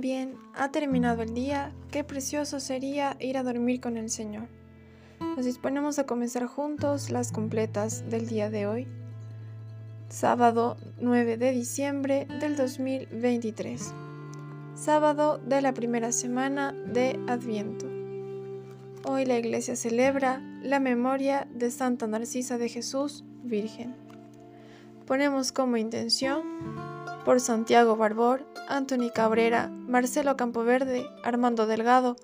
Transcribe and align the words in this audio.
Bien, 0.00 0.38
ha 0.54 0.70
terminado 0.70 1.20
el 1.20 1.34
día, 1.34 1.74
qué 1.90 2.04
precioso 2.04 2.58
sería 2.58 3.18
ir 3.20 3.36
a 3.36 3.42
dormir 3.42 3.82
con 3.82 3.98
el 3.98 4.08
Señor. 4.08 4.48
Nos 5.20 5.44
disponemos 5.44 5.98
a 5.98 6.06
comenzar 6.06 6.46
juntos 6.46 7.10
las 7.10 7.32
completas 7.32 8.08
del 8.08 8.26
día 8.26 8.48
de 8.48 8.66
hoy, 8.66 8.88
sábado 10.08 10.78
9 11.02 11.36
de 11.36 11.52
diciembre 11.52 12.26
del 12.40 12.56
2023, 12.56 13.92
sábado 14.74 15.36
de 15.36 15.60
la 15.60 15.74
primera 15.74 16.12
semana 16.12 16.72
de 16.72 17.20
Adviento. 17.28 17.84
Hoy 19.04 19.26
la 19.26 19.38
iglesia 19.38 19.76
celebra 19.76 20.40
la 20.62 20.80
memoria 20.80 21.46
de 21.52 21.70
Santa 21.70 22.06
Narcisa 22.06 22.56
de 22.56 22.70
Jesús, 22.70 23.22
Virgen. 23.42 23.94
Ponemos 25.04 25.52
como 25.52 25.76
intención 25.76 26.40
por 27.24 27.40
Santiago 27.40 27.96
Barbor, 27.96 28.46
Anthony 28.68 29.10
Cabrera, 29.14 29.68
Marcelo 29.68 30.36
Campoverde, 30.36 31.06
Armando 31.22 31.66
Delgado, 31.66 32.16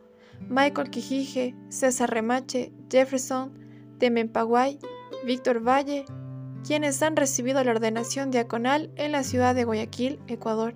Michael 0.49 0.91
Quijije, 0.91 1.55
César 1.69 2.11
Remache, 2.11 2.73
Jefferson, 2.91 3.53
Temen 3.99 4.29
Paguay, 4.29 4.79
Víctor 5.25 5.67
Valle, 5.67 6.05
quienes 6.67 7.03
han 7.03 7.17
recibido 7.17 7.63
la 7.63 7.71
ordenación 7.73 8.31
diaconal 8.31 8.91
en 8.97 9.13
la 9.13 9.23
ciudad 9.23 9.55
de 9.55 9.65
Guayaquil, 9.65 10.19
Ecuador, 10.27 10.75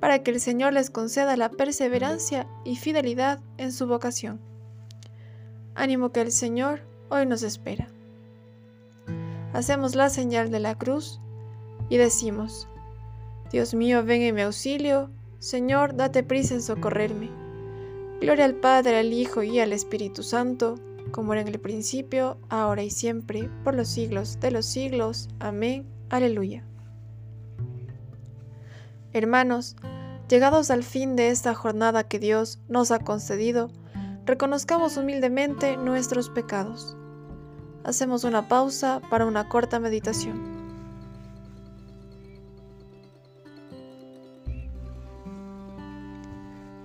para 0.00 0.22
que 0.22 0.30
el 0.30 0.40
Señor 0.40 0.72
les 0.72 0.90
conceda 0.90 1.36
la 1.36 1.50
perseverancia 1.50 2.46
y 2.64 2.76
fidelidad 2.76 3.40
en 3.58 3.72
su 3.72 3.86
vocación. 3.86 4.40
Ánimo 5.74 6.10
que 6.10 6.22
el 6.22 6.32
Señor 6.32 6.82
hoy 7.10 7.26
nos 7.26 7.42
espera. 7.42 7.88
Hacemos 9.52 9.94
la 9.94 10.08
señal 10.08 10.50
de 10.50 10.60
la 10.60 10.76
cruz 10.76 11.20
y 11.88 11.96
decimos, 11.96 12.68
Dios 13.50 13.74
mío, 13.74 14.04
ven 14.04 14.22
en 14.22 14.34
mi 14.34 14.42
auxilio, 14.42 15.10
Señor, 15.40 15.96
date 15.96 16.22
prisa 16.22 16.54
en 16.54 16.62
socorrerme. 16.62 17.30
Gloria 18.20 18.44
al 18.44 18.54
Padre, 18.54 18.98
al 18.98 19.12
Hijo 19.12 19.42
y 19.42 19.58
al 19.58 19.72
Espíritu 19.72 20.22
Santo, 20.22 20.76
como 21.10 21.32
era 21.32 21.42
en 21.42 21.48
el 21.48 21.58
principio, 21.58 22.38
ahora 22.48 22.82
y 22.82 22.90
siempre, 22.90 23.50
por 23.64 23.74
los 23.74 23.88
siglos 23.88 24.38
de 24.40 24.50
los 24.50 24.66
siglos. 24.66 25.28
Amén. 25.40 25.86
Aleluya. 26.10 26.64
Hermanos, 29.12 29.76
llegados 30.28 30.70
al 30.70 30.84
fin 30.84 31.16
de 31.16 31.30
esta 31.30 31.54
jornada 31.54 32.06
que 32.06 32.18
Dios 32.18 32.60
nos 32.68 32.90
ha 32.90 33.00
concedido, 33.00 33.70
reconozcamos 34.26 34.96
humildemente 34.96 35.76
nuestros 35.76 36.30
pecados. 36.30 36.96
Hacemos 37.82 38.24
una 38.24 38.46
pausa 38.46 39.00
para 39.10 39.26
una 39.26 39.48
corta 39.48 39.80
meditación. 39.80 40.59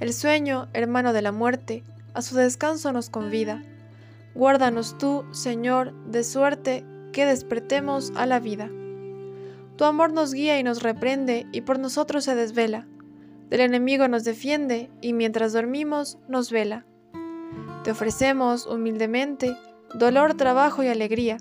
El 0.00 0.12
sueño, 0.12 0.68
hermano 0.74 1.12
de 1.12 1.22
la 1.22 1.32
muerte, 1.32 1.82
a 2.14 2.22
su 2.22 2.36
descanso 2.36 2.92
nos 2.92 3.10
convida. 3.10 3.62
Guárdanos 4.34 4.96
tú, 4.96 5.24
Señor, 5.32 5.92
de 6.06 6.22
suerte 6.22 6.84
que 7.12 7.26
despertemos 7.26 8.12
a 8.14 8.26
la 8.26 8.38
vida. 8.38 8.70
Tu 9.76 9.84
amor 9.84 10.12
nos 10.12 10.32
guía 10.32 10.58
y 10.58 10.62
nos 10.62 10.82
reprende 10.82 11.46
y 11.50 11.62
por 11.62 11.78
nosotros 11.78 12.24
se 12.24 12.36
desvela. 12.36 12.86
Del 13.50 13.60
enemigo 13.60 14.06
nos 14.06 14.22
defiende 14.22 14.90
y 15.00 15.12
mientras 15.12 15.52
dormimos 15.52 16.18
nos 16.28 16.52
vela. 16.52 16.84
Te 17.82 17.90
ofrecemos 17.90 18.66
humildemente 18.66 19.56
dolor, 19.94 20.34
trabajo 20.34 20.82
y 20.82 20.88
alegría. 20.88 21.38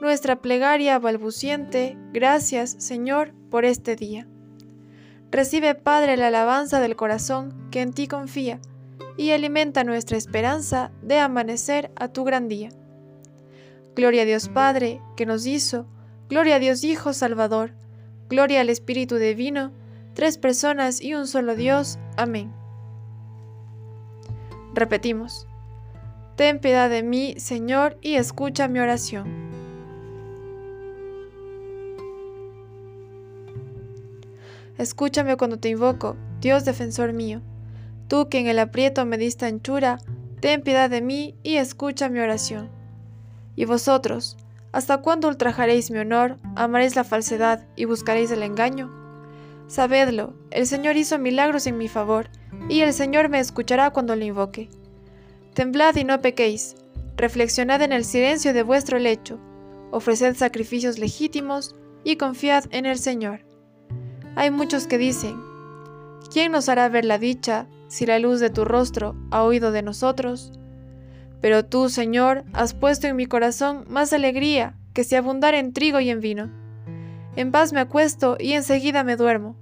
Nuestra 0.00 0.36
plegaria 0.36 0.98
balbuciente, 0.98 1.96
gracias, 2.12 2.74
Señor, 2.78 3.32
por 3.50 3.64
este 3.64 3.96
día. 3.96 4.26
Recibe, 5.36 5.74
Padre, 5.74 6.16
la 6.16 6.28
alabanza 6.28 6.80
del 6.80 6.96
corazón 6.96 7.68
que 7.70 7.82
en 7.82 7.92
ti 7.92 8.08
confía 8.08 8.58
y 9.18 9.32
alimenta 9.32 9.84
nuestra 9.84 10.16
esperanza 10.16 10.92
de 11.02 11.18
amanecer 11.18 11.90
a 11.94 12.08
tu 12.08 12.24
gran 12.24 12.48
día. 12.48 12.70
Gloria 13.94 14.22
a 14.22 14.24
Dios 14.24 14.48
Padre, 14.48 15.02
que 15.14 15.26
nos 15.26 15.44
hizo, 15.44 15.86
gloria 16.30 16.54
a 16.54 16.58
Dios 16.58 16.84
Hijo 16.84 17.12
Salvador, 17.12 17.74
gloria 18.30 18.62
al 18.62 18.70
Espíritu 18.70 19.16
Divino, 19.16 19.72
tres 20.14 20.38
personas 20.38 21.02
y 21.02 21.12
un 21.12 21.26
solo 21.26 21.54
Dios. 21.54 21.98
Amén. 22.16 22.50
Repetimos. 24.72 25.46
Ten 26.36 26.60
piedad 26.60 26.88
de 26.88 27.02
mí, 27.02 27.34
Señor, 27.36 27.98
y 28.00 28.14
escucha 28.14 28.68
mi 28.68 28.78
oración. 28.78 29.45
Escúchame 34.78 35.36
cuando 35.36 35.58
te 35.58 35.70
invoco, 35.70 36.16
Dios 36.40 36.64
defensor 36.64 37.12
mío. 37.12 37.40
Tú 38.08 38.28
que 38.28 38.38
en 38.38 38.46
el 38.46 38.58
aprieto 38.58 39.06
me 39.06 39.16
diste 39.16 39.46
anchura, 39.46 39.98
ten 40.40 40.62
piedad 40.62 40.90
de 40.90 41.00
mí 41.00 41.34
y 41.42 41.56
escucha 41.56 42.08
mi 42.08 42.20
oración. 42.20 42.70
Y 43.56 43.64
vosotros, 43.64 44.36
¿hasta 44.72 44.98
cuándo 44.98 45.28
ultrajaréis 45.28 45.90
mi 45.90 45.98
honor, 45.98 46.38
amaréis 46.54 46.94
la 46.94 47.04
falsedad 47.04 47.64
y 47.74 47.86
buscaréis 47.86 48.30
el 48.30 48.42
engaño? 48.42 48.90
Sabedlo, 49.66 50.34
el 50.50 50.66
Señor 50.66 50.96
hizo 50.96 51.18
milagros 51.18 51.66
en 51.66 51.78
mi 51.78 51.88
favor, 51.88 52.28
y 52.68 52.80
el 52.80 52.92
Señor 52.92 53.28
me 53.28 53.40
escuchará 53.40 53.90
cuando 53.90 54.14
le 54.14 54.26
invoque. 54.26 54.68
Temblad 55.54 55.96
y 55.96 56.04
no 56.04 56.20
pequéis, 56.20 56.76
reflexionad 57.16 57.80
en 57.80 57.92
el 57.92 58.04
silencio 58.04 58.52
de 58.52 58.62
vuestro 58.62 58.98
lecho, 58.98 59.40
ofreced 59.90 60.36
sacrificios 60.36 60.98
legítimos 60.98 61.74
y 62.04 62.16
confiad 62.16 62.64
en 62.70 62.84
el 62.84 62.98
Señor. 62.98 63.45
Hay 64.36 64.50
muchos 64.50 64.86
que 64.86 64.98
dicen, 64.98 65.40
¿quién 66.30 66.52
nos 66.52 66.68
hará 66.68 66.90
ver 66.90 67.06
la 67.06 67.16
dicha 67.16 67.66
si 67.88 68.04
la 68.04 68.18
luz 68.18 68.38
de 68.38 68.50
tu 68.50 68.66
rostro 68.66 69.16
ha 69.30 69.42
oído 69.42 69.72
de 69.72 69.80
nosotros? 69.80 70.52
Pero 71.40 71.64
tú, 71.64 71.88
Señor, 71.88 72.44
has 72.52 72.74
puesto 72.74 73.06
en 73.06 73.16
mi 73.16 73.24
corazón 73.24 73.86
más 73.88 74.12
alegría 74.12 74.74
que 74.92 75.04
si 75.04 75.14
abundara 75.14 75.58
en 75.58 75.72
trigo 75.72 76.00
y 76.00 76.10
en 76.10 76.20
vino. 76.20 76.50
En 77.34 77.50
paz 77.50 77.72
me 77.72 77.80
acuesto 77.80 78.36
y 78.38 78.52
enseguida 78.52 79.04
me 79.04 79.16
duermo, 79.16 79.56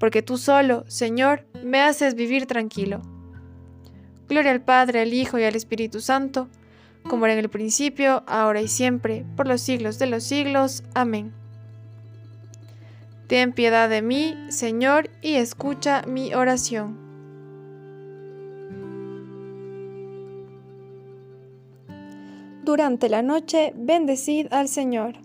porque 0.00 0.20
tú 0.20 0.36
solo, 0.36 0.84
Señor, 0.88 1.46
me 1.62 1.80
haces 1.80 2.16
vivir 2.16 2.46
tranquilo. 2.46 3.02
Gloria 4.28 4.50
al 4.50 4.62
Padre, 4.62 5.00
al 5.00 5.14
Hijo 5.14 5.38
y 5.38 5.44
al 5.44 5.54
Espíritu 5.54 6.00
Santo, 6.00 6.48
como 7.04 7.26
era 7.26 7.34
en 7.34 7.40
el 7.40 7.50
principio, 7.50 8.24
ahora 8.26 8.60
y 8.60 8.66
siempre, 8.66 9.24
por 9.36 9.46
los 9.46 9.60
siglos 9.60 10.00
de 10.00 10.06
los 10.06 10.24
siglos. 10.24 10.82
Amén. 10.94 11.32
Ten 13.28 13.52
piedad 13.52 13.90
de 13.90 14.00
mí, 14.00 14.34
Señor, 14.48 15.10
y 15.20 15.34
escucha 15.34 16.02
mi 16.06 16.32
oración. 16.32 16.96
Durante 22.64 23.10
la 23.10 23.20
noche, 23.20 23.74
bendecid 23.76 24.46
al 24.50 24.68
Señor. 24.68 25.16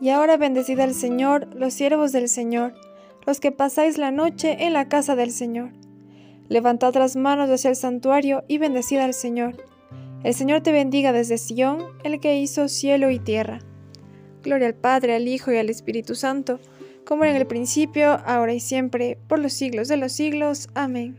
Y 0.00 0.10
ahora 0.10 0.36
bendecid 0.36 0.78
al 0.78 0.94
Señor, 0.94 1.48
los 1.56 1.74
siervos 1.74 2.12
del 2.12 2.28
Señor, 2.28 2.72
los 3.26 3.40
que 3.40 3.50
pasáis 3.50 3.98
la 3.98 4.12
noche 4.12 4.64
en 4.64 4.74
la 4.74 4.88
casa 4.88 5.16
del 5.16 5.32
Señor. 5.32 5.70
Levantad 6.48 6.94
las 6.94 7.16
manos 7.16 7.50
hacia 7.50 7.70
el 7.70 7.76
santuario 7.76 8.44
y 8.46 8.58
bendecid 8.58 8.98
al 8.98 9.14
Señor 9.14 9.71
el 10.24 10.34
Señor 10.34 10.60
te 10.60 10.72
bendiga 10.72 11.12
desde 11.12 11.38
Sión, 11.38 11.86
el 12.04 12.20
que 12.20 12.36
hizo 12.36 12.68
cielo 12.68 13.10
y 13.10 13.18
tierra. 13.18 13.60
Gloria 14.42 14.68
al 14.68 14.74
Padre, 14.74 15.14
al 15.14 15.26
Hijo 15.26 15.52
y 15.52 15.56
al 15.56 15.70
Espíritu 15.70 16.14
Santo, 16.14 16.60
como 17.04 17.24
era 17.24 17.32
en 17.32 17.40
el 17.40 17.46
principio, 17.46 18.20
ahora 18.24 18.52
y 18.52 18.60
siempre, 18.60 19.18
por 19.28 19.38
los 19.38 19.52
siglos 19.52 19.88
de 19.88 19.96
los 19.96 20.12
siglos. 20.12 20.68
Amén. 20.74 21.16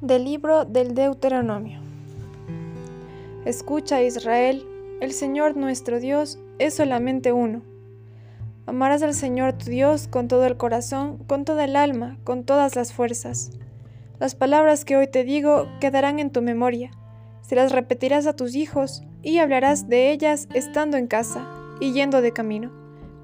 Del 0.00 0.24
libro 0.24 0.64
del 0.64 0.94
Deuteronomio. 0.94 1.80
Escucha 3.44 4.02
Israel, 4.02 4.66
el 5.00 5.12
Señor 5.12 5.56
nuestro 5.56 6.00
Dios 6.00 6.38
es 6.58 6.74
solamente 6.74 7.32
uno. 7.32 7.62
Amarás 8.66 9.02
al 9.02 9.14
Señor 9.14 9.52
tu 9.52 9.66
Dios 9.66 10.08
con 10.08 10.26
todo 10.26 10.44
el 10.44 10.56
corazón, 10.56 11.18
con 11.28 11.44
toda 11.44 11.64
el 11.64 11.76
alma, 11.76 12.18
con 12.24 12.42
todas 12.44 12.74
las 12.74 12.92
fuerzas. 12.92 13.52
Las 14.18 14.34
palabras 14.34 14.84
que 14.84 14.96
hoy 14.96 15.06
te 15.06 15.22
digo 15.22 15.68
quedarán 15.80 16.18
en 16.18 16.30
tu 16.30 16.42
memoria. 16.42 16.90
Se 17.42 17.54
las 17.54 17.70
repetirás 17.70 18.26
a 18.26 18.34
tus 18.34 18.56
hijos 18.56 19.04
y 19.22 19.38
hablarás 19.38 19.88
de 19.88 20.10
ellas 20.10 20.48
estando 20.52 20.96
en 20.96 21.06
casa 21.06 21.46
y 21.78 21.92
yendo 21.92 22.20
de 22.20 22.32
camino, 22.32 22.72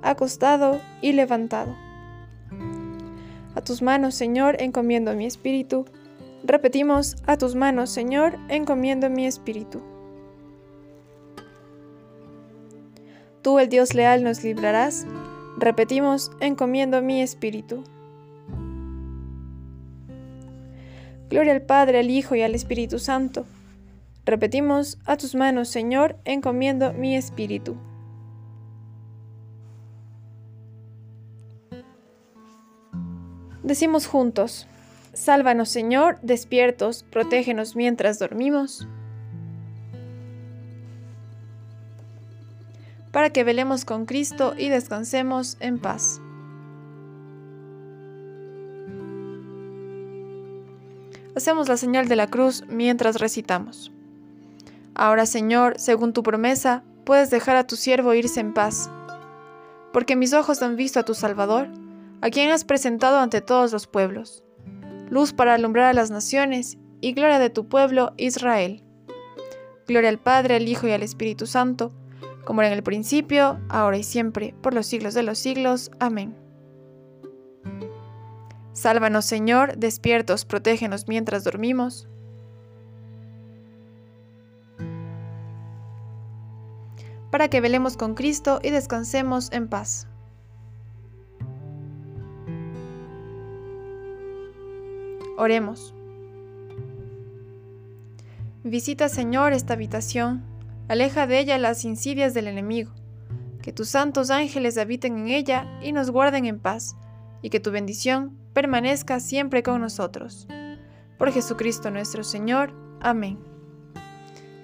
acostado 0.01 0.81
y 1.01 1.13
levantado. 1.13 1.75
A 3.57 3.61
tus 3.63 3.83
manos, 3.83 4.15
Señor, 4.15 4.63
encomiendo 4.63 5.13
mi 5.15 5.27
espíritu. 5.27 5.87
Repetimos, 6.45 7.17
a 7.27 7.37
tus 7.37 7.57
manos, 7.57 7.91
Señor, 7.91 8.39
encomiendo 8.49 9.11
mi 9.11 9.27
espíritu. 9.27 9.83
Tú, 13.43 13.59
el 13.59 13.69
Dios 13.69 13.95
leal, 13.95 14.23
nos 14.23 14.45
librarás. 14.45 15.05
Repetimos, 15.63 16.33
encomiendo 16.41 17.01
mi 17.03 17.23
espíritu. 17.23 17.85
Gloria 21.31 21.53
al 21.53 21.63
Padre, 21.63 22.01
al 22.01 22.11
Hijo 22.11 22.35
y 22.35 22.43
al 22.43 22.57
Espíritu 22.57 22.99
Santo. 22.99 23.47
Repetimos, 24.25 24.99
a 25.05 25.17
tus 25.17 25.37
manos, 25.37 25.69
Señor, 25.69 26.17
encomiendo 26.25 26.93
mi 26.95 27.15
espíritu. 27.15 27.77
Decimos 33.63 34.09
juntos, 34.09 34.67
Sálvanos, 35.13 35.69
Señor, 35.69 36.19
despiertos, 36.23 37.05
protégenos 37.05 37.77
mientras 37.77 38.19
dormimos. 38.19 38.89
Para 43.13 43.31
que 43.31 43.45
velemos 43.45 43.85
con 43.85 44.07
Cristo 44.07 44.55
y 44.57 44.69
descansemos 44.69 45.57
en 45.61 45.79
paz. 45.79 46.21
Hacemos 51.37 51.69
la 51.69 51.77
señal 51.77 52.09
de 52.09 52.17
la 52.17 52.27
cruz 52.27 52.65
mientras 52.69 53.21
recitamos. 53.21 53.93
Ahora, 54.95 55.25
Señor, 55.25 55.75
según 55.79 56.13
tu 56.13 56.23
promesa, 56.23 56.85
puedes 57.05 57.31
dejar 57.31 57.57
a 57.57 57.67
tu 57.67 57.77
siervo 57.77 58.13
irse 58.15 58.41
en 58.41 58.53
paz, 58.53 58.91
porque 59.93 60.17
mis 60.17 60.35
ojos 60.35 60.63
han 60.63 60.77
visto 60.77 61.01
a 61.01 61.05
tu 61.05 61.15
Salvador, 61.15 61.69
a 62.21 62.31
quien 62.31 62.51
has 62.51 62.65
presentado 62.65 63.19
ante 63.19 63.41
todos 63.41 63.73
los 63.73 63.87
pueblos, 63.87 64.45
luz 65.09 65.33
para 65.33 65.55
alumbrar 65.55 65.87
a 65.87 65.95
las 65.95 66.11
naciones 66.11 66.77
y 67.01 67.13
gloria 67.13 67.39
de 67.39 67.51
tu 67.51 67.67
pueblo 67.67 68.13
Israel. 68.19 68.83
Gloria 69.89 70.11
al 70.11 70.19
Padre, 70.19 70.57
al 70.57 70.69
Hijo 70.69 70.87
y 70.87 70.93
al 70.93 71.03
Espíritu 71.03 71.47
Santo, 71.47 71.93
como 72.45 72.61
era 72.61 72.69
en 72.69 72.75
el 72.75 72.83
principio, 72.83 73.61
ahora 73.69 73.99
y 73.99 74.03
siempre, 74.03 74.55
por 74.63 74.75
los 74.75 74.87
siglos 74.87 75.15
de 75.15 75.23
los 75.23 75.39
siglos. 75.39 75.91
Amén. 76.01 76.37
Sálvanos, 78.73 79.25
Señor, 79.27 79.77
despiertos, 79.77 80.45
protégenos 80.45 81.07
mientras 81.07 81.45
dormimos. 81.45 82.09
Para 87.31 87.49
que 87.49 87.61
velemos 87.61 87.97
con 87.97 88.15
Cristo 88.15 88.61
y 88.63 88.71
descansemos 88.71 89.51
en 89.53 89.69
paz. 89.69 90.07
Oremos. 95.37 95.95
Visita, 98.65 99.09
Señor, 99.09 99.53
esta 99.53 99.75
habitación, 99.75 100.43
aleja 100.89 101.27
de 101.27 101.39
ella 101.39 101.59
las 101.59 101.85
insidias 101.85 102.35
del 102.35 102.49
enemigo, 102.49 102.93
que 103.63 103.73
tus 103.73 103.89
santos 103.89 104.31
ángeles 104.31 104.79
habiten 104.79 105.19
en 105.19 105.29
ella 105.29 105.67
y 105.83 105.93
nos 105.93 106.11
guarden 106.11 106.47
en 106.47 106.59
paz, 106.59 106.97
y 107.43 107.51
que 107.51 107.61
tu 107.61 107.71
bendición 107.71 108.37
permanezca 108.53 109.21
siempre 109.21 109.63
con 109.63 109.81
nosotros. 109.81 110.47
Por 111.19 111.33
Jesucristo 111.33 111.91
nuestro 111.91 112.25
Señor. 112.25 112.73
Amén. 113.01 113.39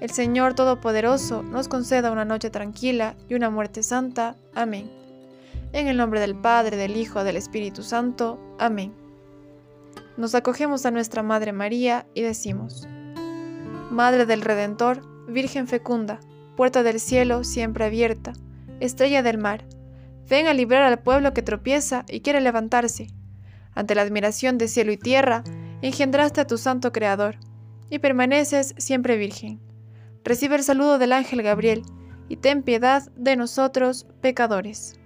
El 0.00 0.10
Señor 0.10 0.54
Todopoderoso 0.54 1.42
nos 1.42 1.66
conceda 1.68 2.12
una 2.12 2.24
noche 2.24 2.50
tranquila 2.50 3.16
y 3.28 3.34
una 3.34 3.50
muerte 3.50 3.82
santa. 3.82 4.36
Amén. 4.54 4.90
En 5.72 5.88
el 5.88 5.96
nombre 5.96 6.20
del 6.20 6.36
Padre, 6.36 6.76
del 6.76 6.96
Hijo, 6.96 7.24
del 7.24 7.36
Espíritu 7.36 7.82
Santo. 7.82 8.38
Amén. 8.58 8.94
Nos 10.16 10.34
acogemos 10.34 10.86
a 10.86 10.90
nuestra 10.90 11.22
Madre 11.22 11.52
María 11.52 12.06
y 12.14 12.22
decimos, 12.22 12.86
Madre 13.90 14.26
del 14.26 14.42
Redentor, 14.42 15.02
Virgen 15.28 15.68
fecunda, 15.68 16.18
puerta 16.56 16.82
del 16.82 16.98
cielo 16.98 17.44
siempre 17.44 17.84
abierta, 17.84 18.32
estrella 18.80 19.22
del 19.22 19.38
mar, 19.38 19.64
ven 20.28 20.46
a 20.46 20.54
librar 20.54 20.82
al 20.82 20.98
pueblo 20.98 21.32
que 21.32 21.42
tropieza 21.42 22.04
y 22.08 22.20
quiere 22.20 22.40
levantarse 22.40 23.08
ante 23.78 23.94
la 23.94 24.02
admiración 24.02 24.58
de 24.58 24.66
cielo 24.66 24.90
y 24.90 24.96
tierra, 24.96 25.44
engendraste 25.82 26.40
a 26.40 26.46
tu 26.48 26.58
santo 26.58 26.90
Creador, 26.90 27.36
y 27.90 28.00
permaneces 28.00 28.74
siempre 28.76 29.16
virgen. 29.16 29.60
Recibe 30.24 30.56
el 30.56 30.64
saludo 30.64 30.98
del 30.98 31.12
ángel 31.12 31.42
Gabriel, 31.42 31.84
y 32.28 32.38
ten 32.38 32.64
piedad 32.64 33.04
de 33.14 33.36
nosotros, 33.36 34.08
pecadores. 34.20 34.97